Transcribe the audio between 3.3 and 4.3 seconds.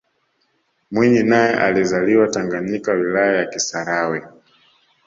ya kisarawe